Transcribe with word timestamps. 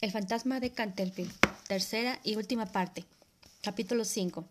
El 0.00 0.12
fantasma 0.12 0.60
de 0.60 0.70
Canterville. 0.70 1.32
Tercera 1.66 2.20
y 2.22 2.36
última 2.36 2.66
parte. 2.66 3.04
Capítulo 3.62 4.04
5. 4.04 4.44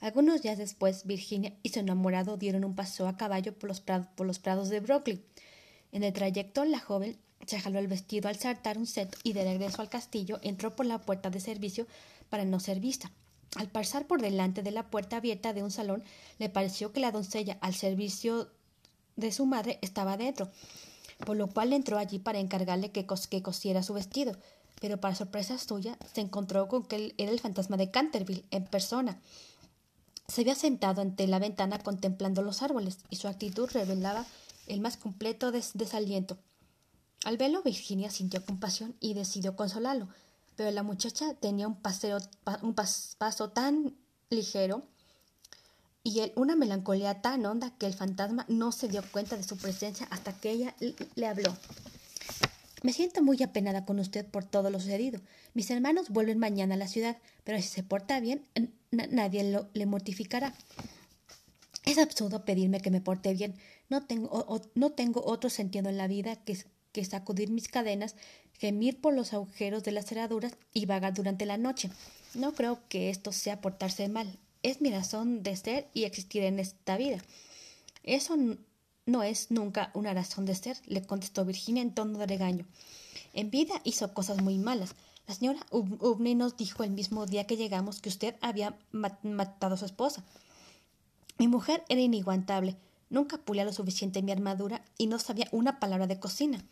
Algunos 0.00 0.42
días 0.42 0.58
después, 0.58 1.06
Virginia 1.06 1.52
y 1.62 1.68
su 1.68 1.78
enamorado 1.78 2.36
dieron 2.36 2.64
un 2.64 2.74
paseo 2.74 3.06
a 3.06 3.16
caballo 3.16 3.56
por 3.56 3.68
los, 3.68 3.80
prados, 4.40 4.68
de 4.68 4.80
Brooklyn. 4.80 5.22
En 5.92 6.02
el 6.02 6.12
trayecto, 6.12 6.64
la 6.64 6.80
joven 6.80 7.16
se 7.46 7.60
jaló 7.60 7.78
el 7.78 7.86
vestido 7.86 8.28
al 8.28 8.40
saltar 8.40 8.76
un 8.76 8.88
seto 8.88 9.16
y 9.22 9.34
de 9.34 9.44
regreso 9.44 9.82
al 9.82 9.88
castillo 9.88 10.40
entró 10.42 10.74
por 10.74 10.86
la 10.86 10.98
puerta 10.98 11.30
de 11.30 11.38
servicio 11.38 11.86
para 12.28 12.44
no 12.44 12.58
ser 12.58 12.80
vista. 12.80 13.12
Al 13.54 13.68
pasar 13.68 14.08
por 14.08 14.20
delante 14.20 14.64
de 14.64 14.72
la 14.72 14.90
puerta 14.90 15.18
abierta 15.18 15.52
de 15.52 15.62
un 15.62 15.70
salón, 15.70 16.02
le 16.40 16.48
pareció 16.48 16.92
que 16.92 16.98
la 16.98 17.12
doncella 17.12 17.56
al 17.60 17.76
servicio 17.76 18.50
de 19.14 19.30
su 19.30 19.46
madre 19.46 19.78
estaba 19.80 20.16
dentro, 20.16 20.50
por 21.24 21.36
lo 21.36 21.48
cual 21.48 21.72
entró 21.72 21.98
allí 21.98 22.18
para 22.18 22.38
encargarle 22.38 22.90
que, 22.92 23.06
que 23.06 23.42
cosiera 23.42 23.82
su 23.82 23.94
vestido. 23.94 24.36
Pero 24.80 25.00
para 25.00 25.14
sorpresa 25.14 25.58
suya, 25.58 25.96
se 26.12 26.20
encontró 26.20 26.68
con 26.68 26.84
que 26.84 26.96
él 26.96 27.14
era 27.16 27.32
el 27.32 27.40
fantasma 27.40 27.76
de 27.76 27.90
Canterville 27.90 28.44
en 28.50 28.64
persona. 28.66 29.20
Se 30.28 30.42
había 30.42 30.54
sentado 30.54 31.00
ante 31.00 31.26
la 31.26 31.38
ventana 31.38 31.78
contemplando 31.78 32.42
los 32.42 32.62
árboles, 32.62 32.98
y 33.08 33.16
su 33.16 33.28
actitud 33.28 33.70
revelaba 33.72 34.26
el 34.66 34.80
más 34.80 34.96
completo 34.96 35.52
desaliento. 35.52 36.36
Al 37.24 37.38
verlo, 37.38 37.62
Virginia 37.62 38.10
sintió 38.10 38.44
compasión 38.44 38.94
y 39.00 39.14
decidió 39.14 39.56
consolarlo, 39.56 40.08
pero 40.56 40.70
la 40.70 40.82
muchacha 40.82 41.34
tenía 41.34 41.68
un, 41.68 41.76
paseo, 41.76 42.18
un 42.62 42.74
paso 42.74 43.50
tan 43.50 43.96
ligero 44.30 44.82
y 46.06 46.20
él 46.20 46.32
una 46.36 46.54
melancolía 46.54 47.20
tan 47.20 47.44
honda 47.46 47.72
que 47.80 47.86
el 47.86 47.92
fantasma 47.92 48.46
no 48.46 48.70
se 48.70 48.86
dio 48.86 49.02
cuenta 49.10 49.36
de 49.36 49.42
su 49.42 49.56
presencia 49.56 50.06
hasta 50.12 50.32
que 50.32 50.52
ella 50.52 50.76
le 51.16 51.26
habló. 51.26 51.56
Me 52.84 52.92
siento 52.92 53.24
muy 53.24 53.42
apenada 53.42 53.84
con 53.84 53.98
usted 53.98 54.24
por 54.24 54.44
todo 54.44 54.70
lo 54.70 54.78
sucedido. 54.78 55.20
Mis 55.52 55.68
hermanos 55.68 56.10
vuelven 56.10 56.38
mañana 56.38 56.76
a 56.76 56.78
la 56.78 56.86
ciudad, 56.86 57.16
pero 57.42 57.60
si 57.60 57.66
se 57.66 57.82
porta 57.82 58.20
bien, 58.20 58.46
nadie 58.92 59.50
lo, 59.50 59.68
le 59.72 59.84
mortificará. 59.86 60.54
Es 61.84 61.98
absurdo 61.98 62.44
pedirme 62.44 62.80
que 62.80 62.92
me 62.92 63.00
porte 63.00 63.34
bien. 63.34 63.56
No 63.88 64.06
tengo, 64.06 64.62
no 64.76 64.92
tengo 64.92 65.24
otro 65.26 65.50
sentido 65.50 65.88
en 65.88 65.98
la 65.98 66.06
vida 66.06 66.36
que 66.36 67.04
sacudir 67.04 67.50
mis 67.50 67.66
cadenas, 67.66 68.14
gemir 68.52 69.00
por 69.00 69.12
los 69.12 69.32
agujeros 69.32 69.82
de 69.82 69.90
las 69.90 70.06
cerraduras 70.06 70.54
y 70.72 70.86
vagar 70.86 71.14
durante 71.14 71.46
la 71.46 71.58
noche. 71.58 71.90
No 72.34 72.54
creo 72.54 72.78
que 72.88 73.10
esto 73.10 73.32
sea 73.32 73.60
portarse 73.60 74.08
mal 74.08 74.38
es 74.62 74.80
mi 74.80 74.90
razón 74.90 75.42
de 75.42 75.56
ser 75.56 75.88
y 75.94 76.04
existir 76.04 76.42
en 76.42 76.58
esta 76.58 76.96
vida. 76.96 77.18
Eso 78.02 78.36
no 79.06 79.22
es 79.22 79.50
nunca 79.50 79.90
una 79.94 80.12
razón 80.14 80.46
de 80.46 80.54
ser, 80.54 80.76
le 80.86 81.02
contestó 81.02 81.44
Virginia 81.44 81.82
en 81.82 81.94
tono 81.94 82.18
de 82.18 82.26
regaño. 82.26 82.66
En 83.32 83.50
vida 83.50 83.80
hizo 83.84 84.12
cosas 84.14 84.42
muy 84.42 84.58
malas. 84.58 84.94
La 85.26 85.34
señora 85.34 85.60
Ubney 85.70 86.34
nos 86.34 86.56
dijo 86.56 86.84
el 86.84 86.90
mismo 86.90 87.26
día 87.26 87.46
que 87.46 87.56
llegamos 87.56 88.00
que 88.00 88.08
usted 88.08 88.36
había 88.40 88.78
matado 88.92 89.74
a 89.74 89.78
su 89.78 89.84
esposa. 89.84 90.24
Mi 91.38 91.48
mujer 91.48 91.84
era 91.88 92.00
iniguantable. 92.00 92.76
Nunca 93.10 93.38
pulía 93.38 93.64
lo 93.64 93.72
suficiente 93.72 94.22
mi 94.22 94.32
armadura 94.32 94.84
y 94.98 95.06
no 95.06 95.18
sabía 95.18 95.48
una 95.52 95.78
palabra 95.78 96.06
de 96.06 96.18
cocina. 96.18 96.64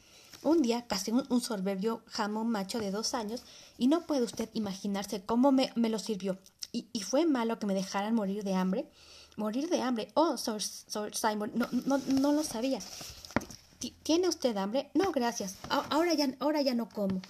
Un 0.42 0.62
día 0.62 0.86
casi 0.86 1.10
un, 1.10 1.24
un 1.28 1.40
soberbio 1.40 2.02
jamón 2.06 2.48
macho 2.48 2.78
de 2.78 2.90
dos 2.90 3.14
años 3.14 3.44
y 3.78 3.88
no 3.88 4.06
puede 4.06 4.22
usted 4.22 4.48
imaginarse 4.54 5.22
cómo 5.22 5.52
me 5.52 5.88
lo 5.88 5.98
sirvió. 5.98 6.38
Y, 6.76 7.00
fue 7.02 7.24
malo 7.24 7.60
que 7.60 7.66
me 7.66 7.74
dejaran 7.74 8.16
morir 8.16 8.42
de 8.42 8.54
hambre. 8.54 8.86
Morir 9.36 9.68
de 9.68 9.80
hambre. 9.80 10.08
Oh, 10.14 10.36
Sir, 10.36 10.60
Simon, 10.60 11.52
no, 11.54 11.68
no, 11.86 11.98
no 11.98 12.32
lo 12.32 12.42
sabía. 12.42 12.80
¿Tiene 14.02 14.28
usted 14.28 14.56
hambre? 14.56 14.90
No, 14.94 15.12
gracias. 15.12 15.56
Ahora 15.68 16.14
ya, 16.14 16.34
ahora 16.40 16.62
ya 16.62 16.74
no 16.74 16.88
como. 16.88 17.22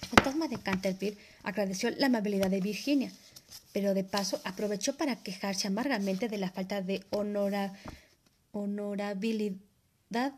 El 0.00 0.08
fantasma 0.08 0.48
de 0.48 0.56
Canterville 0.56 1.18
agradeció 1.42 1.90
la 1.90 2.06
amabilidad 2.06 2.48
de 2.48 2.60
Virginia, 2.60 3.12
pero 3.74 3.92
de 3.92 4.04
paso 4.04 4.40
aprovechó 4.44 4.96
para 4.96 5.16
quejarse 5.16 5.68
amargamente 5.68 6.28
de 6.28 6.38
la 6.38 6.50
falta 6.50 6.80
de 6.80 7.04
honora, 7.10 7.74
honorabilidad 8.52 9.60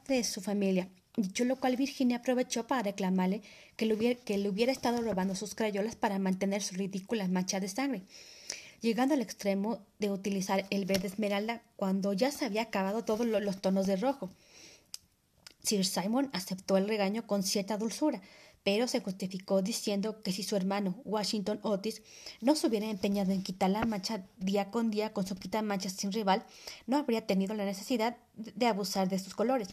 de 0.09 0.25
su 0.25 0.41
familia. 0.41 0.89
Dicho 1.17 1.47
lo 1.47 1.57
cual, 1.57 1.77
Virginia 1.77 2.19
aprovechó 2.19 2.67
para 2.67 2.83
reclamarle 2.83 3.41
que 3.77 3.87
le, 3.87 3.95
hubiera, 3.95 4.71
estado 4.71 5.01
robando 5.01 5.35
sus 5.35 5.55
crayolas 5.55 5.97
para 5.97 6.19
mantener 6.19 6.63
su 6.63 6.75
ridícula 6.75 7.27
mancha 7.27 7.59
de 7.59 7.69
sangre, 7.69 8.03
llegando 8.83 9.15
al 9.15 9.23
extremo 9.23 9.81
de 9.99 10.11
utilizar 10.11 10.67
el 10.69 10.85
verde 10.85 11.09
esmeralda 11.09 11.63
cuando 11.77 12.13
ya 12.13 12.31
se 12.31 12.45
había 12.45 12.63
acabado 12.63 13.03
todos 13.05 13.27
los 13.27 13.61
tonos 13.63 13.87
de 13.87 13.97
rojo. 13.97 14.31
Sir 15.63 15.87
Simon 15.87 16.29
aceptó 16.35 16.77
el 16.77 16.87
regaño 16.87 17.27
con 17.27 17.43
cierta 17.43 17.79
dulzura, 17.79 18.21
pero 18.63 18.87
se 18.87 19.01
justificó 19.01 19.63
diciendo 19.63 20.23
que 20.23 20.33
si 20.33 20.43
su 20.43 20.55
hermano 20.55 21.01
Washington 21.07 21.61
Otis 21.63 22.03
no 22.43 22.57
se 22.57 22.67
hubiera 22.67 22.91
empeñado 22.91 23.33
en 23.33 23.43
quitar 23.43 23.71
la 23.71 23.87
mancha 23.87 24.27
día 24.37 24.71
con 24.71 24.91
día 24.91 25.15
con 25.15 25.27
su 25.27 25.35
quita 25.35 25.63
manchas 25.63 25.95
sin 25.95 26.13
rival, 26.13 26.45
no 26.87 26.99
habría 26.99 27.27
tenido 27.27 27.55
la 27.55 27.65
necesidad 27.65 28.19
de 28.35 28.67
abusar 28.67 29.09
de 29.09 29.19
sus 29.19 29.35
colores. 29.35 29.69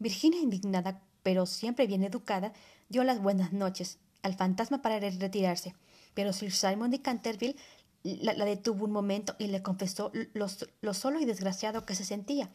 Virginia, 0.00 0.40
indignada, 0.40 1.02
pero 1.22 1.46
siempre 1.46 1.86
bien 1.86 2.02
educada, 2.02 2.52
dio 2.88 3.04
las 3.04 3.22
buenas 3.22 3.52
noches 3.52 3.98
al 4.22 4.34
fantasma 4.34 4.82
para 4.82 4.98
retirarse. 4.98 5.74
Pero 6.14 6.32
Sir 6.32 6.50
Simon 6.50 6.90
de 6.90 7.00
Canterville 7.00 7.56
la, 8.02 8.34
detuvo 8.44 8.86
un 8.86 8.92
momento 8.92 9.36
y 9.38 9.46
le 9.48 9.62
confesó 9.62 10.10
lo, 10.32 10.94
solo 10.94 11.20
y 11.20 11.26
desgraciado 11.26 11.84
que 11.84 11.94
se 11.94 12.04
sentía. 12.04 12.50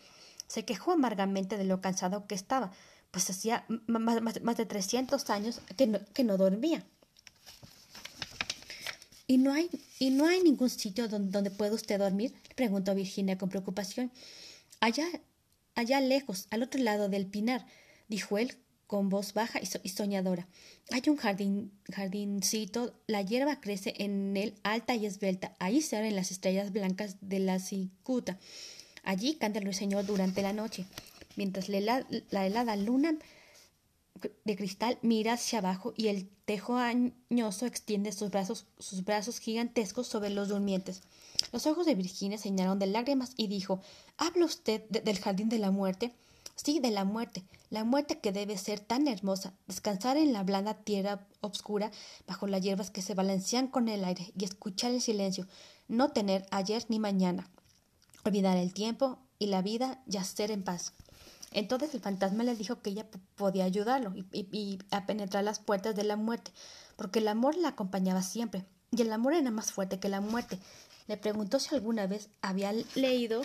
Se 0.48 0.66
quejó 0.66 0.92
amargamente 0.92 1.58
de 1.58 1.64
lo 1.64 1.82
cansado 1.82 2.28
que 2.28 2.36
estaba, 2.36 2.72
pues 3.12 3.30
hacía 3.30 3.66
más, 3.88 4.58
de 4.58 4.66
trescientos 4.66 5.30
años 5.30 5.62
que 5.78 5.88
no, 5.88 6.00
que 6.14 6.24
no 6.24 6.38
dormía. 6.38 6.84
¿Y 9.28 9.38
no, 9.38 9.54
hay, 9.54 9.70
¿Y 10.00 10.12
no 10.12 10.28
hay 10.28 10.42
ningún 10.44 10.70
sitio 10.70 11.08
donde, 11.08 11.32
donde 11.32 11.52
pueda 11.52 11.74
usted 11.74 11.98
dormir? 12.00 12.34
preguntó 12.56 12.94
Virginia 12.94 13.38
con 13.38 13.50
preocupación. 13.50 14.12
Allá 14.82 15.08
allá 15.76 16.02
lejos, 16.02 16.48
al 16.50 16.64
otro 16.64 16.82
lado 16.82 17.10
del 17.10 17.28
pinar, 17.28 17.66
dijo 18.08 18.38
él 18.38 18.58
con 18.88 19.10
voz 19.10 19.34
baja 19.34 19.60
y, 19.60 19.90
soñadora. 19.90 20.48
Hay 20.92 21.02
un 21.08 21.18
jardín, 21.18 21.72
jardincito, 21.92 23.00
la 23.08 23.22
hierba 23.22 23.60
crece 23.60 23.94
en 23.98 24.38
él 24.38 24.56
alta 24.64 24.96
y 24.96 25.06
esbelta. 25.06 25.56
Ahí 25.60 25.82
se 25.82 25.98
abren 25.98 26.16
las 26.16 26.32
estrellas 26.32 26.72
blancas 26.72 27.18
de 27.22 27.40
la 27.40 27.60
cicuta. 27.60 28.38
Allí 29.04 29.36
canta 29.36 29.60
el 29.60 29.66
ruiseñor 29.66 30.06
durante 30.06 30.42
la 30.42 30.54
noche, 30.54 30.86
mientras 31.36 31.70
la, 31.70 32.06
la 32.30 32.46
helada 32.46 32.76
luna 32.76 33.18
de 34.44 34.56
cristal 34.56 34.98
mira 35.02 35.34
hacia 35.34 35.60
abajo 35.60 35.94
y 35.96 36.08
el 36.08 36.30
tejo 36.46 36.78
añoso 36.78 37.66
extiende 37.66 38.12
sus 38.12 38.30
brazos, 38.30 38.66
sus 38.80 39.04
brazos 39.04 39.40
gigantescos 39.40 40.08
sobre 40.08 40.30
los 40.30 40.48
durmientes. 40.48 41.02
Los 41.52 41.68
ojos 41.68 41.86
de 41.86 41.96
Virginia 41.96 42.38
se 42.38 42.52
de 42.52 42.88
lágrimas 42.88 43.34
y 43.36 43.48
dijo 43.48 43.82
¿Habla 44.18 44.46
usted 44.46 44.84
del 44.90 45.20
jardín 45.20 45.50
de 45.50 45.60
la 45.60 45.72
muerte? 45.72 46.14
Sí, 46.56 46.80
de 46.80 46.92
la 46.92 47.04
muerte, 47.04 47.44
la 47.70 47.84
muerte 47.84 48.20
que 48.20 48.32
debe 48.32 48.58
ser 48.58 48.80
tan 48.80 49.10
hermosa, 49.10 49.54
descansar 49.68 50.16
en 50.16 50.32
la 50.32 50.44
blanda 50.44 50.74
tierra 50.74 51.28
obscura 51.42 51.92
bajo 52.26 52.48
las 52.48 52.62
hierbas 52.62 52.92
que 52.92 53.02
se 53.02 53.14
balancean 53.14 53.68
con 53.68 53.90
el 53.90 54.06
aire 54.06 54.32
y 54.38 54.46
escuchar 54.46 54.92
el 54.92 55.02
silencio, 55.02 55.48
no 55.90 56.12
tener 56.12 56.46
ayer 56.52 56.86
ni 56.88 56.98
mañana, 56.98 57.50
olvidar 58.24 58.56
el 58.56 58.74
tiempo 58.74 59.20
y 59.38 59.48
la 59.48 59.62
vida 59.62 60.02
y 60.08 60.16
hacer 60.16 60.50
en 60.50 60.64
paz. 60.64 60.94
Entonces 61.56 61.94
el 61.94 62.02
fantasma 62.02 62.44
le 62.44 62.54
dijo 62.54 62.82
que 62.82 62.90
ella 62.90 63.08
podía 63.36 63.64
ayudarlo 63.64 64.14
y, 64.34 64.78
a 64.92 65.06
penetrar 65.06 65.46
las 65.46 65.60
puertas 65.60 65.96
de 65.96 66.04
la 66.04 66.18
muerte, 66.18 66.52
porque 66.98 67.20
el 67.20 67.30
amor 67.30 67.56
la 67.56 67.70
acompañaba 67.70 68.22
siempre, 68.24 68.66
y 68.92 69.02
el 69.02 69.14
amor 69.14 69.34
era 69.34 69.50
más 69.52 69.72
fuerte 69.72 69.98
que 69.98 70.10
la 70.10 70.20
muerte. 70.20 70.60
Le 71.08 71.16
preguntó 71.16 71.62
si 71.62 71.74
alguna 71.74 72.08
vez 72.08 72.28
había 72.42 72.74
leído 72.96 73.42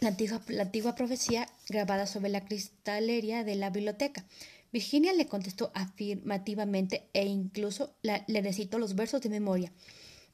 la 0.00 0.08
antigua, 0.08 0.96
profecía 0.96 1.48
grabada 1.68 2.08
sobre 2.08 2.28
la 2.28 2.44
cristalería 2.44 3.44
de 3.44 3.54
la 3.54 3.70
biblioteca. 3.70 4.24
Virginia 4.72 5.12
le 5.12 5.28
contestó 5.28 5.70
afirmativamente 5.74 7.08
e 7.12 7.24
incluso 7.24 7.94
le 8.02 8.42
recitó 8.42 8.80
los 8.80 8.96
versos 8.96 9.20
de 9.20 9.28
memoria. 9.28 9.72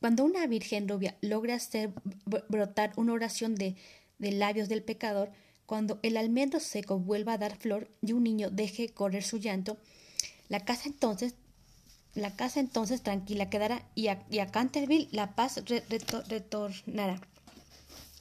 Cuando 0.00 0.24
una 0.24 0.46
virgen 0.46 0.88
rubia 0.88 1.18
logra 1.20 1.56
hacer 1.56 1.92
brotar 2.48 2.94
una 2.96 3.12
oración 3.12 3.56
de, 3.56 3.76
de 4.18 4.32
labios 4.32 4.70
del 4.70 4.82
pecador, 4.82 5.32
cuando 5.66 5.98
el 6.02 6.16
almendro 6.16 6.60
seco 6.60 6.98
vuelva 6.98 7.34
a 7.34 7.38
dar 7.38 7.56
flor 7.56 7.90
y 8.00 8.12
un 8.12 8.24
niño 8.24 8.50
deje 8.50 8.88
correr 8.88 9.22
su 9.22 9.38
llanto, 9.38 9.76
la 10.48 10.64
casa 10.64 10.88
entonces 10.88 11.34
la 12.16 12.34
casa 12.34 12.60
entonces 12.60 13.02
tranquila 13.02 13.50
quedará 13.50 13.86
y 13.94 14.08
a, 14.08 14.50
Canterville 14.50 15.08
la 15.12 15.34
paz 15.34 15.62
retornará. 16.28 17.20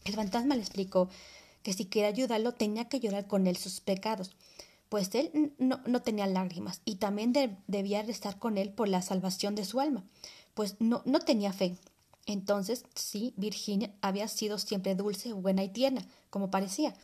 El 0.03 0.13
fantasma 0.13 0.55
le 0.55 0.61
explicó 0.61 1.09
que 1.63 1.73
si 1.73 1.85
quería 1.85 2.09
ayudarlo 2.09 2.53
tenía 2.53 2.89
que 2.89 2.99
llorar 2.99 3.25
con 3.25 3.47
él 3.47 3.55
sus 3.55 3.79
pecados, 3.79 4.35
pues 4.89 5.15
él 5.15 5.53
no, 5.57 5.79
no 5.87 6.01
tenía 6.01 6.27
lágrimas 6.27 6.81
y 6.83 6.95
también 6.95 7.33
debía 7.67 8.03
rezar 8.03 8.37
con 8.37 8.57
él 8.57 8.69
por 8.69 8.89
la 8.89 9.01
salvación 9.01 9.55
de 9.55 9.65
su 9.65 9.79
alma, 9.79 10.03
pues 10.53 10.75
no, 10.79 11.01
no 11.05 11.19
tenía 11.21 11.53
fe. 11.53 11.77
Entonces, 12.27 12.85
sí, 12.95 13.33
Virginia 13.37 13.93
había 14.01 14.27
sido 14.27 14.57
siempre 14.57 14.95
dulce, 14.95 15.31
buena 15.33 15.63
y 15.63 15.69
tierna, 15.69 16.05
como 16.29 16.51
parecía. 16.51 16.95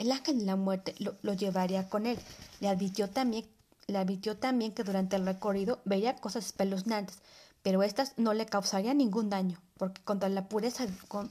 El 0.00 0.10
ángel 0.12 0.38
de 0.38 0.46
la 0.46 0.56
muerte 0.56 0.94
lo, 0.98 1.34
llevaría 1.34 1.90
con 1.90 2.06
él. 2.06 2.18
Le 2.60 2.68
advirtió 2.68 3.10
también 3.10 3.44
le 3.86 3.98
advirtió 3.98 4.36
también 4.36 4.72
que 4.72 4.82
durante 4.82 5.16
el 5.16 5.26
recorrido 5.26 5.80
veía 5.84 6.16
cosas 6.16 6.46
espeluznantes, 6.46 7.18
pero 7.62 7.82
éstas 7.82 8.14
no 8.16 8.32
le 8.32 8.46
causarían 8.46 8.98
ningún 8.98 9.28
daño, 9.28 9.60
porque 9.76 10.00
contra 10.02 10.28
la 10.28 10.48
pureza, 10.48 10.86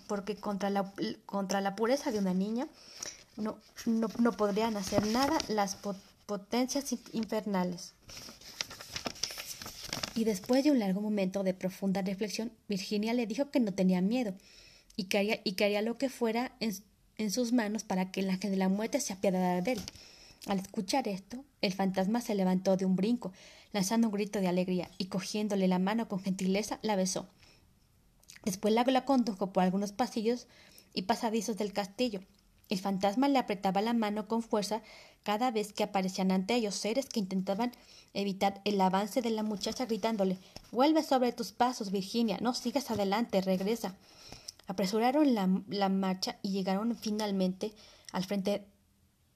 porque 0.07 0.36
contra 0.36 0.69
la, 0.69 0.94
contra 1.25 1.62
la 1.62 1.75
pureza 1.75 2.12
de 2.12 2.19
una 2.19 2.33
niña 2.33 2.68
no, 3.38 3.57
no, 3.86 4.10
no 4.19 4.31
podrían 4.33 4.75
hacer 4.77 5.07
nada 5.07 5.38
las 5.48 5.77
potencias 6.25 6.94
infernales. 7.13 7.94
Y 10.16 10.25
después 10.25 10.63
de 10.63 10.71
un 10.71 10.80
largo 10.80 11.00
momento 11.00 11.44
de 11.44 11.54
profunda 11.54 12.01
reflexión, 12.01 12.51
Virginia 12.68 13.13
le 13.13 13.25
dijo 13.25 13.51
que 13.51 13.62
no 13.62 13.74
tenía 13.74 14.01
miedo 14.01 14.33
y 14.98 15.06
que 15.06 15.18
haría, 15.18 15.39
y 15.45 15.54
que 15.54 15.63
haría 15.63 15.81
lo 15.81 15.98
que 15.98 16.10
fuera 16.10 16.51
en, 16.60 16.75
en 17.19 17.31
sus 17.31 17.51
manos 17.51 17.83
para 17.83 18.12
que 18.12 18.21
el 18.21 18.30
ángel 18.30 18.51
de 18.51 18.57
la 18.57 18.69
muerte 18.69 19.00
se 19.00 19.13
apiadara 19.13 19.62
de 19.62 19.74
él. 19.74 19.81
Al 20.48 20.57
escuchar 20.57 21.07
esto, 21.07 21.44
el 21.62 21.74
fantasma 21.74 22.21
se 22.21 22.33
levantó 22.33 22.77
de 22.77 22.86
un 22.86 22.95
brinco, 22.95 23.31
lanzando 23.74 24.07
un 24.07 24.13
grito 24.13 24.39
de 24.39 24.48
alegría, 24.48 24.89
y 24.98 25.06
cogiéndole 25.06 25.68
la 25.68 25.80
mano 25.80 26.07
con 26.07 26.21
gentileza, 26.21 26.80
la 26.81 26.95
besó. 26.95 27.27
Después 28.45 28.74
la, 28.74 28.83
la 28.83 29.06
condujo 29.06 29.51
por 29.51 29.63
algunos 29.63 29.92
pasillos 29.92 30.48
y 30.94 31.04
pasadizos 31.04 31.57
del 31.57 31.74
castillo. 31.74 32.21
El 32.69 32.80
fantasma 32.80 33.27
le 33.27 33.38
apretaba 33.38 33.81
la 33.81 33.94
mano 33.94 34.27
con 34.27 34.42
fuerza 34.42 34.81
cada 35.24 35.51
vez 35.51 35.74
que 35.74 35.83
aparecían 35.83 36.31
ante 36.31 36.56
ellos 36.56 36.75
seres 36.75 37.07
que 37.07 37.19
intentaban 37.19 37.74
evitar 38.13 38.62
el 38.63 38.80
avance 38.80 39.21
de 39.21 39.31
la 39.31 39.44
muchacha 39.44 39.86
gritándole 39.86 40.38
Vuelve 40.71 41.04
sobre 41.04 41.31
tus 41.31 41.51
pasos, 41.51 41.92
Virginia, 41.92 42.38
no 42.42 42.54
sigas 42.54 42.92
adelante, 42.92 43.42
regresa. 43.42 43.95
Apresuraron 44.69 45.33
la, 45.33 45.89
marcha 45.89 46.38
y 46.44 46.51
llegaron 46.51 46.95
finalmente 46.95 47.74
al 48.12 48.24
frente 48.24 48.68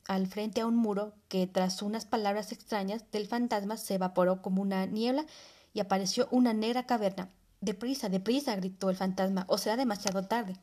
al 0.06 0.28
frente 0.28 0.62
a 0.62 0.68
un 0.68 0.76
muro 0.76 1.16
que, 1.28 1.48
tras 1.48 1.82
unas 1.82 2.06
palabras 2.06 2.52
extrañas 2.52 3.10
del 3.12 3.26
fantasma, 3.26 3.78
se 3.78 3.96
evaporó 3.96 4.44
como 4.44 4.62
una 4.62 4.86
niebla 4.86 5.26
y 5.74 5.80
apareció 5.80 6.28
una 6.30 6.54
negra 6.54 6.86
caverna. 6.86 7.30
Deprisa, 7.62 8.10
deprisa, 8.10 8.56
gritó 8.58 8.92
el 8.92 8.96
fantasma, 8.96 9.46
o 9.48 9.58
será 9.58 9.76
demasiado 9.76 10.28
tarde. 10.28 10.56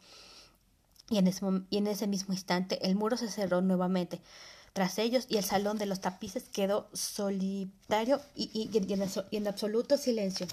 Y 1.09 1.19
en, 1.19 1.27
ese, 1.27 2.07
mismo 2.07 2.33
instante 2.33 2.87
el 2.87 2.95
muro 2.95 3.17
se 3.17 3.29
cerró 3.29 3.63
nuevamente 3.63 4.21
tras 4.73 5.01
ellos 5.01 5.27
y 5.29 5.39
el 5.39 5.45
salón 5.45 5.79
de 5.79 5.87
los 5.87 6.01
tapices 6.01 6.49
quedó 6.49 6.89
solitario 6.93 8.21
y 8.37 8.71
en 9.33 9.49
absoluto 9.49 9.97
silencio. 9.97 10.47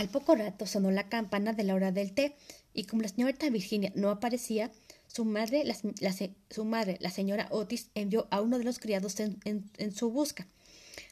Al 0.00 0.08
poco 0.08 0.34
rato 0.34 0.66
sonó 0.66 0.90
la 0.90 1.10
campana 1.10 1.52
de 1.52 1.62
la 1.62 1.74
hora 1.74 1.92
del 1.92 2.12
té 2.14 2.34
y 2.72 2.84
como 2.84 3.02
la 3.02 3.08
señorita 3.08 3.50
Virginia 3.50 3.92
no 3.94 4.08
aparecía, 4.08 4.70
su 5.08 5.26
madre, 5.26 5.62
la, 5.62 7.10
señora 7.10 7.48
Otis, 7.50 7.90
envió 7.94 8.26
a 8.30 8.40
uno 8.40 8.56
de 8.56 8.64
los 8.64 8.78
criados 8.78 9.20
en, 9.20 9.94
su 9.94 10.10
busca. 10.10 10.46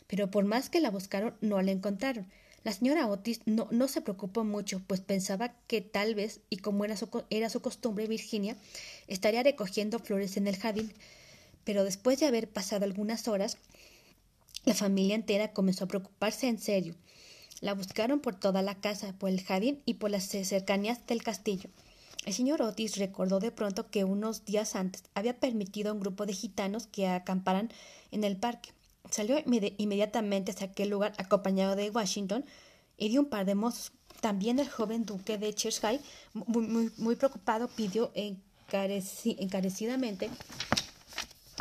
Pero 0.07 0.31
por 0.31 0.47
más 0.47 0.71
que 0.71 0.81
la 0.81 0.91
buscaron, 0.91 1.35
no 1.43 1.61
la 1.61 1.71
encontraron. 1.71 2.29
La 2.65 2.73
señora 2.73 3.09
Otis 3.09 3.43
no, 3.45 3.69
no, 3.71 3.89
se 3.89 4.01
preocupó 4.01 4.43
mucho, 4.43 4.81
pues 4.87 5.03
pensaba 5.03 5.53
que 5.67 5.83
tal 5.83 6.15
vez, 6.15 6.41
y 6.49 6.57
como 6.57 6.87
era 6.87 6.97
su, 6.97 7.11
era 7.29 7.51
su 7.51 7.61
costumbre, 7.61 8.07
Virginia 8.07 8.57
estaría 9.07 9.43
recogiendo 9.43 9.99
flores 9.99 10.39
en 10.39 10.47
el 10.47 10.57
jardín. 10.57 10.95
Pero 11.65 11.85
después 11.85 12.21
de 12.21 12.27
haber 12.27 12.49
pasado 12.49 12.87
algunas 12.87 13.29
horas, 13.29 13.59
la 14.65 14.73
familia 14.73 15.15
entera 15.15 15.53
comenzó 15.53 15.85
a 15.85 15.89
preocuparse 15.89 16.49
en 16.49 16.59
serio. 16.59 16.95
La 17.61 17.75
buscaron 17.75 18.21
por 18.21 18.39
toda 18.39 18.63
la 18.63 18.77
casa, 18.77 19.15
por 19.19 19.31
el 19.31 19.43
jardín 19.43 19.83
y 19.85 19.95
por 19.95 20.11
las 20.11 20.25
cercanías 20.25 21.05
del 21.07 21.23
castillo. 21.23 21.71
El 22.25 22.35
señor 22.35 22.63
Otis 22.63 22.99
recordó 22.99 23.41
de 23.41 23.51
pronto 23.51 23.91
que 23.91 24.05
unos 24.05 24.45
días 24.45 24.77
antes 24.77 25.03
había 25.15 25.41
permitido 25.41 25.91
a 25.91 25.95
un 25.95 26.01
grupo 26.01 26.27
de 26.27 26.35
gitanos 26.35 26.87
que 26.87 27.09
acamparan 27.09 27.73
en 28.11 28.23
el 28.23 28.37
parque. 28.37 28.71
Salió 29.11 29.43
inmediatamente 29.79 30.53
hacia 30.53 30.67
aquel 30.67 30.91
lugar 30.91 31.15
acompañado 31.17 31.75
de 31.75 31.89
Washington 31.91 32.45
y 32.97 33.11
de 33.11 33.19
un 33.19 33.27
par 33.27 33.47
de 33.47 33.55
mozos. 33.55 33.93
También 34.21 34.59
el 34.59 34.69
joven 34.69 35.07
duque 35.07 35.39
de 35.39 35.55
Cheshire, 35.55 36.01
muy, 36.35 36.91
muy, 36.97 37.17
preocupado, 37.17 37.69
pidió 37.69 38.13
encarecidamente 38.15 40.29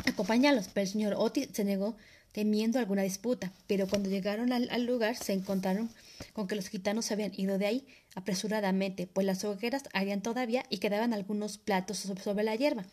acompañarlos, 0.06 0.68
pero 0.74 0.84
el 0.84 0.92
señor 0.92 1.14
Otis 1.18 1.50
se 1.54 1.64
negó 1.64 1.96
temiendo 2.38 2.78
alguna 2.78 3.02
disputa, 3.02 3.52
pero 3.66 3.88
cuando 3.88 4.12
llegaron 4.12 4.54
al, 4.54 4.86
lugar 4.86 5.16
se 5.16 5.34
encontraron 5.34 5.90
con 6.34 6.48
que 6.48 6.54
los 6.54 6.68
gitanos 6.68 7.06
se 7.06 7.16
habían 7.16 7.32
ido 7.36 7.58
de 7.58 7.66
ahí 7.66 7.88
apresuradamente, 8.14 9.08
pues 9.08 9.26
las 9.26 9.44
hogueras 9.44 9.86
harían 9.92 10.22
todavía 10.22 10.64
y 10.70 10.78
quedaban 10.78 11.16
algunos 11.16 11.58
platos 11.58 11.98
sobre 11.98 12.44
la 12.44 12.56
hierba. 12.56 12.86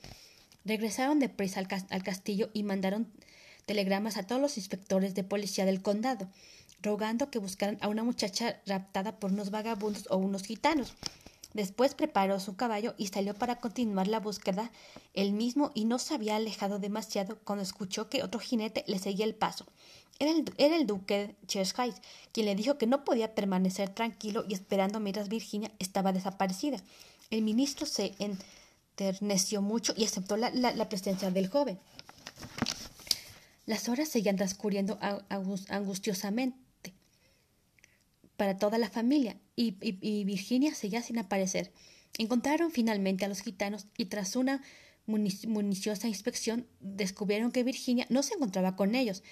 Regresaron 0.65 1.19
deprisa 1.19 1.61
al, 1.61 1.69
al 1.91 2.03
castillo 2.03 2.49
y 2.55 2.63
mandaron 2.63 3.07
telegramas 3.67 4.17
a 4.17 4.27
todos 4.27 4.41
los 4.41 4.57
inspectores 4.57 5.15
de 5.15 5.25
policía 5.25 5.67
del 5.67 5.83
condado, 5.83 6.27
rogando 6.81 7.31
que 7.31 7.39
buscaran 7.39 7.77
a 7.83 7.89
una 7.89 8.03
muchacha 8.03 8.63
raptada 8.65 9.21
por 9.21 9.31
unos 9.31 9.51
vagabundos 9.51 10.07
o 10.09 10.17
unos 10.17 10.45
gitanos. 10.45 10.95
Después 11.55 11.95
preparó 11.95 12.41
su 12.41 12.57
caballo 12.57 12.95
y 12.99 13.07
salió 13.07 13.33
para 13.33 13.61
continuar 13.61 14.09
la 14.09 14.19
búsqueda 14.19 14.73
él 15.15 15.33
mismo 15.33 15.71
y 15.73 15.85
no 15.85 16.01
se 16.01 16.13
había 16.15 16.35
alejado 16.35 16.81
demasiado 16.81 17.39
cuando 17.45 17.63
escuchó 17.63 18.09
que 18.09 18.25
otro 18.25 18.41
jinete 18.41 18.85
le 18.89 18.99
seguía 18.99 19.25
el 19.25 19.37
paso. 19.37 19.65
Era 20.19 20.33
el, 20.33 20.53
era 20.59 20.77
el 20.77 20.87
duque 20.87 21.37
Cheshire, 21.47 21.95
quien 22.33 22.47
le 22.47 22.57
dijo 22.57 22.77
que 22.77 22.89
no 22.89 23.05
podía 23.05 23.37
permanecer 23.37 23.89
tranquilo 23.89 24.45
y 24.49 24.55
esperando 24.55 24.99
mientras 24.99 25.29
Virginia 25.29 25.71
estaba 25.79 26.13
desaparecida. 26.13 26.83
El 27.31 27.43
ministro 27.43 27.87
se 27.87 28.15
enterneció 28.19 29.63
mucho 29.63 29.95
y 29.97 30.05
aceptó 30.05 30.37
la, 30.37 30.51
la 30.51 30.89
presencia 30.89 31.31
del 31.31 31.49
joven. 31.49 31.79
Las 33.65 33.89
horas 33.89 34.09
seguían 34.09 34.37
transcurriendo 34.37 34.99
angustiosamente 35.69 36.64
para 38.37 38.59
toda 38.59 38.79
la 38.79 38.91
familia, 38.91 39.37
y, 39.57 39.73
Virginia 40.25 40.75
seguía 40.75 41.03
sin 41.03 41.19
aparecer. 41.19 41.73
Encontraron 42.19 42.71
finalmente 42.71 43.25
a 43.25 43.29
los 43.29 43.41
gitanos 43.41 43.87
y 43.97 44.07
tras 44.07 44.37
una 44.37 44.63
municiosa 45.07 46.09
inspección 46.09 46.67
descubrieron 46.81 47.53
que 47.53 47.63
Virginia 47.63 48.07
no 48.09 48.23
se 48.23 48.35
encontraba 48.35 48.77
con 48.77 48.95
ellos. 48.95 49.23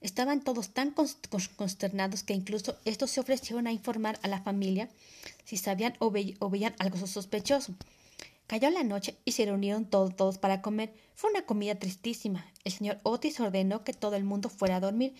Estaban 0.00 0.42
todos 0.42 0.70
tan 0.70 0.94
consternados 1.56 2.24
que 2.24 2.34
incluso 2.34 2.76
estos 2.84 3.10
se 3.10 3.20
ofrecieron 3.20 3.66
a 3.66 3.72
informar 3.72 4.18
a 4.22 4.28
la 4.28 4.42
familia 4.42 4.88
si 5.44 5.56
sabían 5.56 5.94
o, 6.00 6.10
veían 6.10 6.74
algo 6.78 7.06
sospechoso. 7.06 7.74
Cayó 8.48 8.68
la 8.70 8.82
noche 8.82 9.16
y 9.24 9.32
se 9.32 9.46
reunieron 9.46 9.86
todos, 9.86 10.38
para 10.38 10.60
comer. 10.60 10.92
Fue 11.14 11.30
una 11.30 11.46
comida 11.46 11.76
tristísima. 11.76 12.44
El 12.64 12.72
señor 12.72 13.00
Otis 13.04 13.38
ordenó 13.40 13.84
que 13.84 13.92
todo 13.92 14.16
el 14.16 14.24
mundo 14.24 14.48
fuera 14.48 14.76
a 14.76 14.80
dormir, 14.80 15.14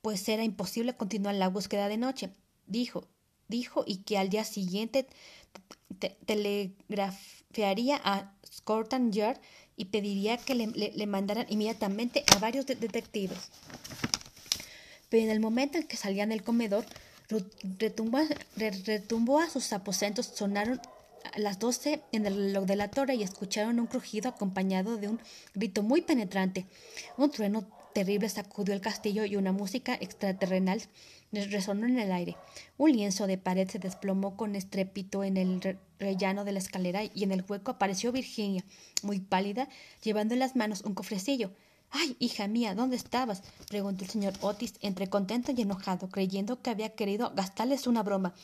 pues 0.00 0.26
era 0.28 0.44
imposible 0.44 0.96
continuar 0.96 1.34
la 1.34 1.48
búsqueda 1.48 1.88
de 1.88 1.98
noche 1.98 2.30
dijo, 2.66 3.08
dijo 3.48 3.84
y 3.86 3.98
que 3.98 4.18
al 4.18 4.28
día 4.28 4.44
siguiente 4.44 5.06
telegrafiaría 6.26 8.00
a 8.02 8.32
Scotland 8.44 9.12
Yard 9.12 9.40
y 9.76 9.86
pediría 9.86 10.36
que 10.36 10.54
le, 10.54 11.06
mandaran 11.06 11.46
inmediatamente 11.48 12.24
a 12.34 12.38
varios 12.38 12.66
detectives. 12.66 13.50
Pero 15.08 15.24
en 15.24 15.30
el 15.30 15.40
momento 15.40 15.78
en 15.78 15.86
que 15.86 15.96
salían 15.96 16.28
del 16.28 16.42
comedor, 16.42 16.84
retumbó, 17.78 19.38
a 19.38 19.50
sus 19.50 19.72
aposentos, 19.72 20.26
sonaron 20.26 20.80
las 21.36 21.58
doce 21.58 22.02
en 22.12 22.26
el 22.26 22.36
reloj 22.36 22.64
de 22.64 22.76
la 22.76 22.90
torre 22.90 23.14
y 23.14 23.22
escucharon 23.22 23.80
un 23.80 23.86
crujido 23.86 24.28
acompañado 24.28 24.96
de 24.96 25.08
un 25.08 25.20
grito 25.54 25.82
muy 25.82 26.02
penetrante. 26.02 26.66
Un 27.16 27.30
trueno 27.30 27.66
terrible 27.92 28.28
sacudió 28.28 28.74
el 28.74 28.80
castillo 28.80 29.24
y 29.24 29.36
una 29.36 29.52
música 29.52 29.94
extraterrenal 29.94 30.82
resonó 31.32 31.86
en 31.86 31.98
el 31.98 32.12
aire. 32.12 32.36
Un 32.76 32.92
lienzo 32.92 33.26
de 33.26 33.38
pared 33.38 33.68
se 33.68 33.78
desplomó 33.78 34.36
con 34.36 34.56
estrépito 34.56 35.24
en 35.24 35.36
el 35.36 35.78
rellano 35.98 36.44
de 36.44 36.52
la 36.52 36.58
escalera 36.58 37.02
y 37.04 37.22
en 37.22 37.32
el 37.32 37.44
hueco 37.48 37.72
apareció 37.72 38.12
Virginia, 38.12 38.64
muy 39.02 39.20
pálida, 39.20 39.68
llevando 40.02 40.34
en 40.34 40.40
las 40.40 40.56
manos 40.56 40.82
un 40.82 40.94
cofrecillo. 40.94 41.52
¡Ay, 41.90 42.16
hija 42.20 42.46
mía! 42.46 42.74
¿Dónde 42.74 42.96
estabas? 42.96 43.42
preguntó 43.68 44.04
el 44.04 44.10
señor 44.10 44.34
Otis, 44.40 44.74
entre 44.80 45.08
contento 45.08 45.52
y 45.52 45.60
enojado, 45.60 46.08
creyendo 46.08 46.62
que 46.62 46.70
había 46.70 46.94
querido 46.94 47.32
gastarles 47.34 47.86
una 47.86 48.02
broma. 48.02 48.34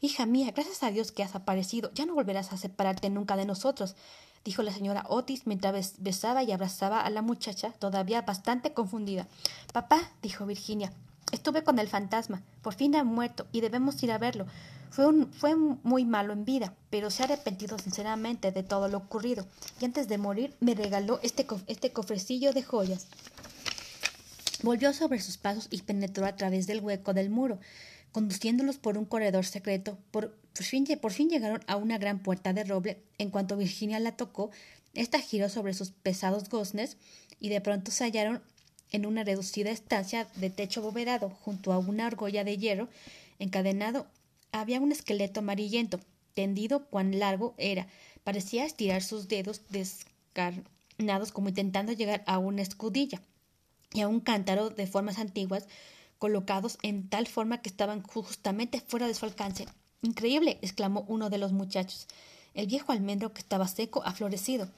Hija 0.00 0.26
mía, 0.26 0.50
gracias 0.52 0.82
a 0.82 0.90
Dios 0.90 1.12
que 1.12 1.22
has 1.22 1.34
aparecido. 1.34 1.92
Ya 1.94 2.06
no 2.06 2.14
volverás 2.14 2.52
a 2.52 2.56
separarte 2.56 3.10
nunca 3.10 3.36
de 3.36 3.44
nosotros 3.44 3.96
dijo 4.44 4.62
la 4.62 4.72
señora 4.72 5.04
Otis 5.08 5.46
mientras 5.46 5.94
besaba 5.98 6.42
y 6.42 6.52
abrazaba 6.52 7.00
a 7.00 7.10
la 7.10 7.22
muchacha, 7.22 7.72
todavía 7.72 8.22
bastante 8.22 8.72
confundida. 8.72 9.26
Papá, 9.72 10.00
dijo 10.22 10.46
Virginia, 10.46 10.92
estuve 11.32 11.62
con 11.62 11.78
el 11.78 11.88
fantasma. 11.88 12.42
Por 12.62 12.74
fin 12.74 12.96
ha 12.96 13.04
muerto 13.04 13.46
y 13.52 13.60
debemos 13.60 14.02
ir 14.02 14.12
a 14.12 14.18
verlo. 14.18 14.46
Fue, 14.90 15.04
fue 15.32 15.54
muy 15.54 16.04
malo 16.04 16.32
en 16.32 16.44
vida, 16.44 16.74
pero 16.90 17.10
se 17.10 17.22
ha 17.22 17.26
arrepentido 17.26 17.78
sinceramente 17.78 18.50
de 18.50 18.64
todo 18.64 18.88
lo 18.88 18.98
ocurrido, 18.98 19.46
y 19.80 19.84
antes 19.84 20.08
de 20.08 20.18
morir 20.18 20.56
me 20.58 20.74
regaló 20.74 21.20
este, 21.22 21.46
este 21.68 21.92
cofrecillo 21.92 22.52
de 22.52 22.64
joyas. 22.64 23.06
Volvió 24.62 24.92
sobre 24.92 25.20
sus 25.20 25.38
pasos 25.38 25.68
y 25.70 25.80
penetró 25.82 26.26
a 26.26 26.34
través 26.34 26.66
del 26.66 26.80
hueco 26.80 27.14
del 27.14 27.30
muro, 27.30 27.60
conduciéndolos 28.12 28.78
por 28.78 28.98
un 28.98 29.04
corredor 29.04 29.44
secreto. 29.46 29.98
Por, 30.10 30.36
fin, 30.54 30.86
fin 30.86 31.30
llegaron 31.30 31.60
a 31.66 31.76
una 31.76 31.98
gran 31.98 32.20
puerta 32.20 32.52
de 32.52 32.64
roble. 32.64 33.02
En 33.18 33.30
cuanto 33.30 33.56
Virginia 33.56 34.00
la 34.00 34.16
tocó, 34.16 34.50
ésta 34.94 35.20
giró 35.20 35.48
sobre 35.48 35.74
sus 35.74 35.90
pesados 35.90 36.48
goznes 36.48 36.96
y 37.38 37.48
de 37.48 37.60
pronto 37.60 37.90
se 37.90 38.04
hallaron 38.04 38.42
en 38.92 39.06
una 39.06 39.24
reducida 39.24 39.70
estancia 39.70 40.26
de 40.36 40.50
techo 40.50 40.80
abovedado, 40.80 41.30
junto 41.30 41.72
a 41.72 41.78
una 41.78 42.06
argolla 42.06 42.44
de 42.44 42.58
hierro 42.58 42.88
encadenado, 43.38 44.06
había 44.52 44.80
un 44.80 44.92
esqueleto 44.92 45.40
amarillento, 45.40 46.00
tendido 46.34 46.86
cuán 46.86 47.18
largo 47.18 47.54
era. 47.56 47.86
Parecía 48.24 48.64
estirar 48.64 49.02
sus 49.02 49.28
dedos 49.28 49.62
descarnados 49.70 51.32
como 51.32 51.48
intentando 51.48 51.92
llegar 51.92 52.22
a 52.26 52.38
una 52.38 52.62
escudilla 52.62 53.20
y 53.92 54.00
a 54.00 54.08
un 54.08 54.20
cántaro 54.20 54.70
de 54.70 54.86
formas 54.86 55.18
antiguas 55.18 55.66
colocados 56.20 56.78
en 56.82 57.08
tal 57.08 57.26
forma 57.26 57.62
que 57.62 57.70
estaban 57.70 58.02
justamente 58.02 58.80
fuera 58.86 59.08
de 59.08 59.14
su 59.14 59.24
alcance. 59.24 59.66
Increíble, 60.02 60.58
exclamó 60.60 61.04
uno 61.08 61.30
de 61.30 61.38
los 61.38 61.52
muchachos. 61.52 62.06
El 62.54 62.66
viejo 62.66 62.92
almendro 62.92 63.32
que 63.32 63.40
estaba 63.40 63.66
seco 63.66 64.02
ha 64.04 64.12
florecido. 64.12 64.68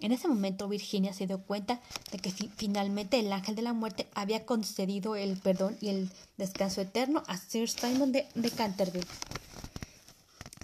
En 0.00 0.10
ese 0.12 0.28
momento 0.28 0.68
Virginia 0.68 1.12
se 1.12 1.26
dio 1.26 1.38
cuenta 1.40 1.80
de 2.10 2.18
que 2.18 2.30
finalmente 2.30 3.18
el 3.20 3.32
ángel 3.32 3.54
de 3.54 3.62
la 3.62 3.72
muerte 3.72 4.08
había 4.14 4.44
concedido 4.44 5.14
el 5.14 5.36
perdón 5.38 5.76
y 5.80 5.88
el 5.88 6.10
descanso 6.36 6.80
eterno 6.80 7.22
a 7.28 7.36
Sir 7.36 7.68
Simon 7.68 8.10
de, 8.10 8.26
Canterville. 8.56 9.06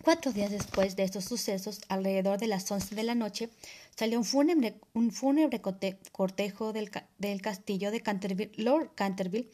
Cuatro 0.02 0.32
días 0.32 0.50
después 0.50 0.96
de 0.96 1.04
estos 1.04 1.24
sucesos, 1.24 1.80
alrededor 1.88 2.38
de 2.38 2.48
las 2.48 2.70
once 2.70 2.94
de 2.94 3.04
la 3.04 3.14
noche, 3.14 3.50
salió 3.96 4.18
un 4.18 4.24
fúnebre, 5.10 5.60
cortejo 6.12 6.72
del, 6.72 7.40
castillo 7.40 7.90
de 7.90 8.00
Canterville. 8.00 8.52
Lord 8.56 8.90
Canterville 8.94 9.48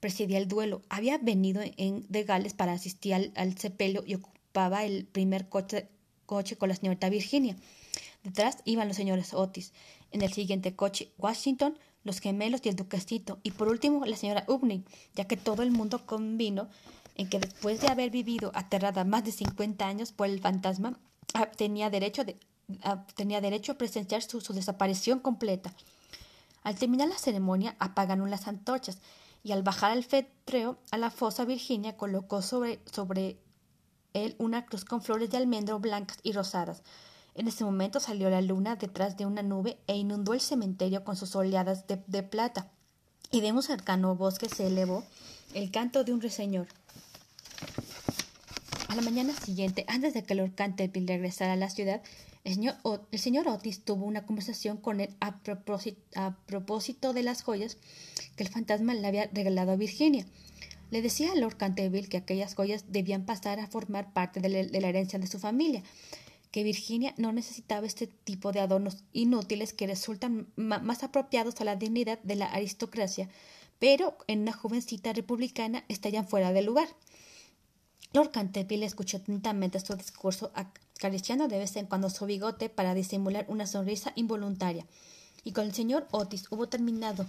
presidía 0.00 0.38
el 0.38 0.48
duelo. 0.48 0.82
Había 0.88 1.18
venido 1.18 1.62
en, 1.76 2.04
de 2.08 2.24
Gales 2.24 2.54
para 2.54 2.72
asistir 2.72 3.14
al, 3.14 3.32
al 3.36 3.56
sepelio 3.58 4.04
y 4.06 4.14
ocupaba 4.14 4.84
el 4.84 5.04
primer 5.04 5.48
coche, 5.48 5.88
coche 6.26 6.56
con 6.56 6.68
la 6.68 6.76
señorita 6.76 7.08
Virginia. 7.08 7.56
Detrás 8.24 8.58
iban 8.64 8.88
los 8.88 8.96
señores 8.96 9.34
Otis. 9.34 9.72
En 10.10 10.22
el 10.22 10.32
siguiente 10.32 10.74
coche, 10.74 11.12
Washington, 11.18 11.78
los 12.06 12.20
gemelos 12.20 12.60
y 12.64 12.68
el 12.68 12.76
duquesito. 12.76 13.38
Y 13.42 13.50
por 13.50 13.68
último, 13.68 14.04
la 14.06 14.16
señora 14.16 14.44
Ubney, 14.48 14.84
ya 15.14 15.26
que 15.26 15.36
todo 15.36 15.62
el 15.62 15.72
mundo 15.72 16.06
convino 16.06 16.68
en 17.16 17.28
que 17.28 17.40
después 17.40 17.80
de 17.80 17.88
haber 17.88 18.10
vivido 18.10 18.52
aterrada 18.54 19.04
más 19.04 19.24
de 19.24 19.32
50 19.32 19.86
años 19.86 20.12
por 20.12 20.28
el 20.28 20.40
fantasma, 20.40 20.98
ah, 21.34 21.46
tenía 21.46 21.90
derecho, 21.90 22.24
de, 22.24 22.38
ah, 22.82 23.04
tenía 23.14 23.40
derecho 23.40 23.72
a 23.72 23.78
presenciar 23.78 24.22
su, 24.22 24.40
desaparición 24.52 25.18
completa. 25.18 25.74
Al 26.62 26.76
terminar 26.76 27.08
la 27.08 27.18
ceremonia, 27.18 27.74
apagaron 27.78 28.30
las 28.30 28.48
antorchas 28.48 28.98
y 29.46 29.52
al 29.52 29.62
bajar 29.62 29.92
al 29.92 30.02
fetreo 30.02 30.76
a 30.90 30.98
la 30.98 31.12
fosa, 31.12 31.44
Virginia 31.44 31.96
colocó 31.96 32.42
sobre, 32.42 32.80
sobre 32.90 33.38
él 34.12 34.34
una 34.38 34.66
cruz 34.66 34.84
con 34.84 35.02
flores 35.02 35.30
de 35.30 35.36
almendro 35.36 35.78
blancas 35.78 36.18
y 36.24 36.32
rosadas. 36.32 36.82
En 37.36 37.46
ese 37.46 37.64
momento 37.64 38.00
salió 38.00 38.28
la 38.28 38.40
luna 38.40 38.74
detrás 38.74 39.16
de 39.16 39.24
una 39.24 39.44
nube 39.44 39.78
e 39.86 39.94
inundó 39.94 40.34
el 40.34 40.40
cementerio 40.40 41.04
con 41.04 41.14
sus 41.14 41.36
oleadas 41.36 41.84
de, 41.86 42.22
plata. 42.24 42.72
Y 43.30 43.40
de 43.40 43.52
un 43.52 43.62
cercano 43.62 44.16
bosque 44.16 44.48
se 44.48 44.66
elevó 44.66 45.04
el 45.54 45.70
canto 45.70 46.02
de 46.02 46.12
un 46.12 46.20
ruiseñor. 46.20 46.66
La 48.96 49.02
mañana 49.02 49.34
siguiente, 49.34 49.84
antes 49.88 50.14
de 50.14 50.24
que 50.24 50.34
Lord 50.34 50.54
Canterville 50.54 51.06
regresara 51.06 51.52
a 51.52 51.56
la 51.56 51.68
ciudad, 51.68 52.00
el 52.44 52.54
señor, 52.54 52.76
el 53.12 53.18
señor 53.18 53.46
Otis 53.46 53.84
tuvo 53.84 54.06
una 54.06 54.24
conversación 54.24 54.78
con 54.78 55.02
él 55.02 55.10
a 55.20 55.42
propósito, 55.42 57.12
de 57.12 57.22
las 57.22 57.42
joyas 57.42 57.76
que 58.36 58.44
el 58.44 58.48
fantasma 58.48 58.94
le 58.94 59.06
había 59.06 59.28
regalado 59.34 59.72
a 59.72 59.76
Virginia. 59.76 60.24
Le 60.90 61.02
decía 61.02 61.32
a 61.32 61.34
Lord 61.36 61.58
Canterville 61.58 62.08
que 62.08 62.16
aquellas 62.16 62.54
joyas 62.54 62.86
debían 62.88 63.26
pasar 63.26 63.60
a 63.60 63.66
formar 63.66 64.14
parte 64.14 64.40
de 64.40 64.48
la 64.80 64.88
herencia 64.88 65.18
de 65.18 65.26
su 65.26 65.38
familia, 65.38 65.82
que 66.50 66.62
Virginia 66.62 67.12
no 67.18 67.32
necesitaba 67.32 67.86
este 67.86 68.06
tipo 68.06 68.50
de 68.50 68.60
adornos 68.60 69.04
inútiles 69.12 69.74
que 69.74 69.86
resultan 69.86 70.46
más 70.56 71.02
apropiados 71.02 71.60
a 71.60 71.64
la 71.64 71.76
dignidad 71.76 72.18
de 72.22 72.36
la 72.36 72.46
aristocracia, 72.46 73.28
pero 73.78 74.16
en 74.26 74.40
una 74.40 74.54
jovencita 74.54 75.12
republicana 75.12 75.84
estarían 75.88 76.26
fuera 76.26 76.54
de 76.54 76.62
lugar. 76.62 76.88
Lord 78.16 78.30
Canterville 78.30 78.86
escuchó 78.86 79.18
atentamente 79.18 79.78
su 79.78 79.94
discurso, 79.94 80.50
acariciando 80.54 81.48
de 81.48 81.58
vez 81.58 81.76
en 81.76 81.84
cuando 81.84 82.08
su 82.08 82.24
bigote 82.24 82.70
para 82.70 82.94
disimular 82.94 83.44
una 83.46 83.66
sonrisa 83.66 84.12
involuntaria. 84.14 84.86
Y 85.44 85.52
con 85.52 85.66
el 85.66 85.74
señor 85.74 86.08
Otis 86.12 86.46
hubo 86.50 86.66
terminado 86.66 87.26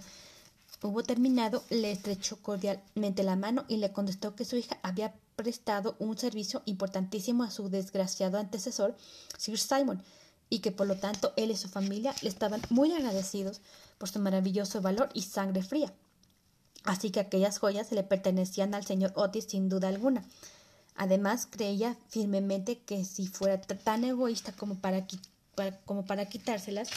Hubo 0.80 1.02
terminado, 1.02 1.62
le 1.68 1.90
estrechó 1.90 2.38
cordialmente 2.40 3.22
la 3.22 3.36
mano 3.36 3.66
y 3.68 3.76
le 3.76 3.92
contestó 3.92 4.34
que 4.34 4.46
su 4.46 4.56
hija 4.56 4.78
había 4.82 5.12
prestado 5.36 5.94
un 5.98 6.16
servicio 6.16 6.62
importantísimo 6.64 7.42
a 7.42 7.50
su 7.50 7.68
desgraciado 7.68 8.38
antecesor, 8.38 8.96
Sir 9.36 9.58
Simon, 9.58 10.02
y 10.48 10.60
que 10.60 10.72
por 10.72 10.86
lo 10.86 10.96
tanto 10.96 11.34
él 11.36 11.50
y 11.50 11.56
su 11.56 11.68
familia 11.68 12.14
le 12.22 12.30
estaban 12.30 12.62
muy 12.70 12.92
agradecidos 12.92 13.60
por 13.98 14.08
su 14.08 14.20
maravilloso 14.20 14.80
valor 14.80 15.10
y 15.12 15.22
sangre 15.22 15.62
fría. 15.62 15.92
Así 16.84 17.10
que 17.10 17.20
aquellas 17.20 17.58
joyas 17.58 17.92
le 17.92 18.04
pertenecían 18.04 18.72
al 18.72 18.86
señor 18.86 19.12
Otis 19.16 19.46
sin 19.48 19.68
duda 19.68 19.88
alguna. 19.88 20.24
Además, 20.98 21.46
creía 21.48 21.96
firmemente 22.08 22.80
que 22.80 23.04
si 23.04 23.28
fuera 23.28 23.60
tan 23.60 24.02
egoísta 24.02 24.52
como 24.52 24.80
para, 24.80 25.06
quitárselas, 26.26 26.88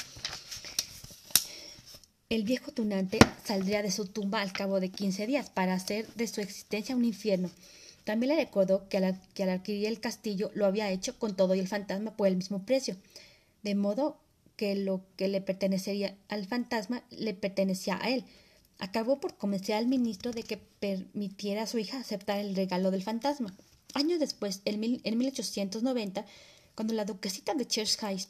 el 2.29 2.43
viejo 2.43 2.72
tunante 2.72 3.20
saldría 3.46 3.84
de 3.84 3.91
su 3.91 4.08
tumba 4.08 4.41
al 4.41 4.53
cabo 4.53 4.79
de 4.79 4.89
quince 4.89 5.27
días 5.27 5.51
para 5.51 5.75
hacer 5.75 6.08
de 6.15 6.25
su 6.25 6.41
existencia 6.41 6.96
un 6.96 7.05
infierno. 7.05 7.51
También 8.03 8.29
le 8.29 8.43
recordó 8.43 8.89
que 8.89 8.98
al, 8.98 9.22
que 9.36 9.43
al 9.43 9.50
adquirir 9.51 9.86
el 9.86 10.00
castillo 10.00 10.50
lo 10.55 10.65
había 10.65 10.89
hecho 10.89 11.20
con 11.20 11.36
todo 11.36 11.53
y 11.53 11.60
el 11.60 11.67
fantasma 11.67 12.17
por 12.17 12.27
el 12.27 12.38
mismo 12.38 12.65
precio, 12.65 12.98
de 13.62 13.75
modo 13.75 14.17
que 14.55 14.75
lo 14.75 15.03
que 15.15 15.27
le 15.27 15.41
pertenecería 15.41 16.17
al 16.27 16.48
fantasma 16.48 17.03
le 17.12 17.36
pertenecía 17.36 18.00
a 18.01 18.10
él. 18.10 18.25
Acabó 18.79 19.20
por 19.20 19.38
convencer 19.38 19.75
al 19.75 19.86
ministro 19.86 20.31
de 20.31 20.41
que 20.41 20.58
permitiera 20.58 21.62
a 21.62 21.67
su 21.67 21.77
hija 21.77 22.00
aceptar 22.00 22.39
el 22.39 22.55
regalo 22.55 22.89
del 22.89 23.03
fantasma. 23.03 23.53
Años 23.93 24.19
después, 24.19 24.62
en, 24.65 24.79
mil, 24.79 25.01
en 25.03 25.17
1890, 25.17 26.25
cuando 26.75 26.93
la 26.93 27.05
duquesita 27.05 27.53
de 27.53 27.67
Cherskis 27.67 28.29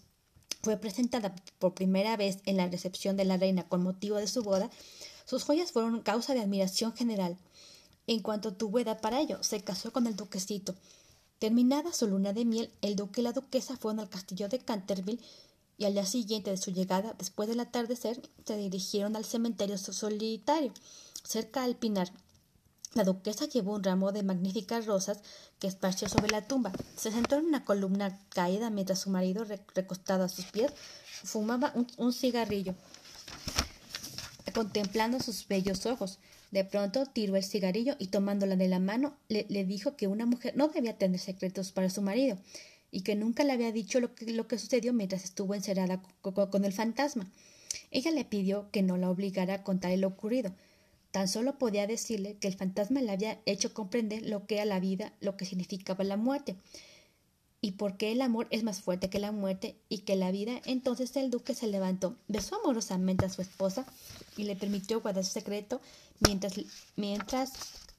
fue 0.61 0.77
presentada 0.77 1.35
por 1.59 1.73
primera 1.73 2.17
vez 2.17 2.39
en 2.45 2.57
la 2.57 2.67
recepción 2.67 3.17
de 3.17 3.25
la 3.25 3.37
reina 3.37 3.67
con 3.67 3.83
motivo 3.83 4.17
de 4.17 4.27
su 4.27 4.43
boda, 4.43 4.69
sus 5.25 5.43
joyas 5.43 5.71
fueron 5.71 6.01
causa 6.01 6.33
de 6.33 6.41
admiración 6.41 6.93
general. 6.93 7.37
En 8.07 8.21
cuanto 8.21 8.53
tuvo 8.53 8.79
edad 8.79 8.99
para 8.99 9.19
ello, 9.19 9.41
se 9.43 9.61
casó 9.61 9.93
con 9.93 10.07
el 10.07 10.15
duquesito. 10.15 10.75
Terminada 11.39 11.93
su 11.93 12.07
luna 12.07 12.33
de 12.33 12.45
miel, 12.45 12.71
el 12.81 12.95
duque 12.95 13.21
y 13.21 13.23
la 13.23 13.31
duquesa 13.31 13.77
fueron 13.77 13.99
al 13.99 14.09
castillo 14.09 14.49
de 14.49 14.59
Canterville 14.59 15.23
y 15.77 15.85
al 15.85 15.93
día 15.93 16.05
siguiente 16.05 16.51
de 16.51 16.57
su 16.57 16.71
llegada, 16.71 17.15
después 17.17 17.49
del 17.49 17.59
atardecer, 17.59 18.21
se 18.45 18.57
dirigieron 18.57 19.15
al 19.15 19.25
cementerio 19.25 19.77
solitario, 19.77 20.71
cerca 21.23 21.63
al 21.63 21.75
pinar, 21.75 22.11
la 22.93 23.05
duquesa 23.05 23.45
llevó 23.45 23.75
un 23.75 23.83
ramo 23.83 24.11
de 24.11 24.21
magníficas 24.21 24.85
rosas 24.85 25.19
que 25.59 25.67
esparció 25.67 26.09
sobre 26.09 26.29
la 26.29 26.45
tumba. 26.47 26.73
Se 26.97 27.11
sentó 27.11 27.37
en 27.37 27.45
una 27.45 27.63
columna 27.63 28.19
caída 28.29 28.69
mientras 28.69 28.99
su 28.99 29.09
marido, 29.09 29.45
recostado 29.73 30.25
a 30.25 30.29
sus 30.29 30.45
pies, 30.45 30.73
fumaba 31.23 31.73
un, 31.97 32.13
cigarrillo, 32.13 32.75
contemplando 34.53 35.21
sus 35.21 35.47
bellos 35.47 35.85
ojos. 35.85 36.19
De 36.51 36.65
pronto 36.65 37.05
tiró 37.05 37.37
el 37.37 37.45
cigarrillo 37.45 37.95
y 37.97 38.07
tomándola 38.07 38.57
de 38.57 38.67
la 38.67 38.79
mano 38.79 39.15
le, 39.29 39.45
dijo 39.63 39.95
que 39.95 40.07
una 40.07 40.25
mujer 40.25 40.57
no 40.57 40.67
debía 40.67 40.97
tener 40.97 41.19
secretos 41.19 41.71
para 41.71 41.89
su 41.89 42.01
marido 42.01 42.37
y 42.91 43.03
que 43.03 43.15
nunca 43.15 43.45
le 43.45 43.53
había 43.53 43.71
dicho 43.71 44.01
lo 44.01 44.13
que, 44.13 44.33
lo 44.33 44.49
que 44.49 44.57
sucedió 44.57 44.91
mientras 44.91 45.23
estuvo 45.23 45.55
encerrada 45.55 46.01
con 46.21 46.65
el 46.65 46.73
fantasma. 46.73 47.31
Ella 47.89 48.11
le 48.11 48.25
pidió 48.25 48.69
que 48.71 48.81
no 48.81 48.97
la 48.97 49.09
obligara 49.09 49.53
a 49.53 49.63
contar 49.63 49.97
lo 49.97 50.09
ocurrido, 50.09 50.53
Tan 51.11 51.27
solo 51.27 51.57
podía 51.57 51.87
decirle 51.87 52.37
que 52.37 52.47
el 52.47 52.55
fantasma 52.55 53.01
le 53.01 53.11
había 53.11 53.41
hecho 53.45 53.73
comprender 53.73 54.25
lo 54.27 54.45
que 54.47 54.55
era 54.55 54.65
la 54.65 54.79
vida, 54.79 55.13
lo 55.19 55.37
que 55.37 55.45
significaba 55.45 56.03
la 56.03 56.17
muerte, 56.17 56.55
y 57.61 57.73
por 57.73 57.95
qué 57.95 58.11
el 58.11 58.21
amor 58.21 58.47
es 58.49 58.63
más 58.63 58.81
fuerte 58.81 59.09
que 59.09 59.19
la 59.19 59.31
muerte 59.31 59.75
y 59.87 59.99
que 59.99 60.15
la 60.15 60.31
vida. 60.31 60.61
Entonces 60.65 61.15
el 61.15 61.29
duque 61.29 61.53
se 61.53 61.67
levantó, 61.67 62.17
besó 62.27 62.59
amorosamente 62.59 63.25
a 63.25 63.29
su 63.29 63.41
esposa 63.41 63.85
y 64.35 64.43
le 64.45 64.55
permitió 64.55 64.99
guardar 64.99 65.23
su 65.23 65.31
secreto 65.31 65.79
mientras, 66.25 66.53
mientras 66.95 67.51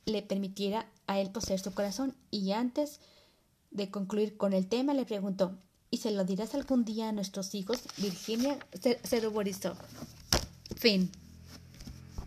le 0.05 0.23
permitiera 0.23 0.91
a 1.07 1.21
él 1.21 1.31
poseer 1.31 1.61
su 1.61 1.73
corazón. 1.73 2.17
Y 2.33 2.51
antes 2.51 2.99
de 3.71 3.89
concluir 3.89 4.37
con 4.37 4.53
el 4.53 4.67
tema, 4.67 4.95
le 4.95 5.05
preguntó 5.07 5.57
¿Y 5.93 5.99
se 5.99 6.11
lo 6.11 6.25
dirás 6.25 6.55
algún 6.55 6.87
día 6.87 7.11
a 7.11 7.13
nuestros 7.13 7.55
hijos? 7.55 7.83
Virginia 7.99 8.59
se, 8.81 8.99
se 9.05 9.21
ruborizó. 9.21 9.77
Fin. 10.75 11.13